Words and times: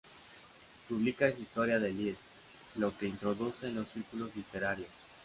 Publica 0.89 1.31
su 1.31 1.43
"Historia 1.43 1.77
de 1.77 1.91
Lied", 1.93 2.15
lo 2.77 2.89
que 2.97 3.05
lo 3.05 3.11
introduce 3.11 3.67
en 3.67 3.75
los 3.75 3.87
círculos 3.89 4.35
literarios. 4.35 4.89